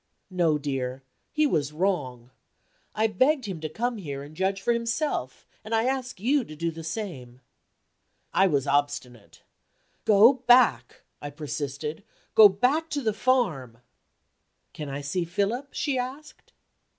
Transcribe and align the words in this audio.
"No, 0.31 0.57
dear, 0.57 1.03
he 1.31 1.45
was 1.45 1.71
wrong. 1.71 2.31
I 2.95 3.05
begged 3.05 3.45
him 3.45 3.59
to 3.61 3.69
come 3.69 3.99
here, 3.99 4.23
and 4.23 4.35
judge 4.35 4.59
for 4.59 4.73
himself; 4.73 5.45
and 5.63 5.75
I 5.75 5.83
ask 5.85 6.19
you 6.19 6.43
to 6.43 6.55
do 6.55 6.71
the 6.71 6.83
same." 6.83 7.39
I 8.33 8.47
was 8.47 8.65
obstinate. 8.65 9.43
"Go 10.05 10.33
back!" 10.47 11.03
I 11.21 11.29
persisted. 11.29 12.03
"Go 12.33 12.49
back 12.49 12.89
to 12.89 13.03
the 13.03 13.13
farm!" 13.13 13.77
"Can 14.73 14.89
I 14.89 15.01
see 15.01 15.23
Philip?" 15.23 15.67
she 15.71 15.99
asked. 15.99 16.51